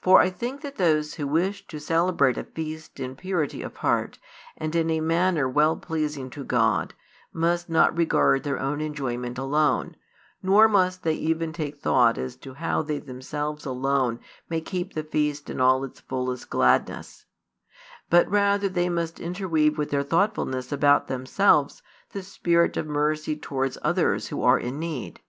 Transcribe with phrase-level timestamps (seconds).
[0.00, 4.18] For I think that those who wish to celebrate a feast in purity of heart
[4.56, 6.94] and in a manner well pleasing to God
[7.30, 9.96] must not regard their own enjoyment alone,
[10.42, 14.94] nor must they even take thought as to how |206 they themselves alone may keep
[14.94, 17.26] the feast in all its fullest gladness;
[18.08, 21.82] but rather they must interweave with their thoughtfulness about themselves
[22.12, 25.20] the spirit of mercy towards others who are in need.